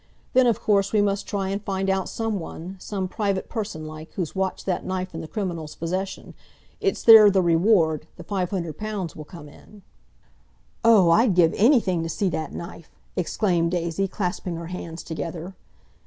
[0.33, 4.65] Then, of course, we must try and find out someone—some private person like, who's watched
[4.65, 6.33] that knife in the criminal's possession.
[6.79, 9.83] It's there the reward—the five hundred pounds will come in."
[10.83, 15.53] "Oh, I'd give anything to see that knife!" exclaimed Daisy, clasping her hands together.